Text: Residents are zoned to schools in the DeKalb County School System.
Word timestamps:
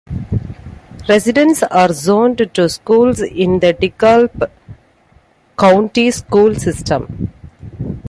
Residents 1.07 1.61
are 1.61 1.93
zoned 1.93 2.49
to 2.55 2.67
schools 2.69 3.21
in 3.21 3.59
the 3.59 3.71
DeKalb 3.75 4.49
County 5.55 6.09
School 6.09 6.55
System. 6.55 7.29